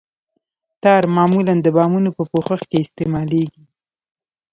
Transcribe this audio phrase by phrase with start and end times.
[0.83, 3.65] ټار معمولاً د بامونو په پوښښ کې استعمالیږي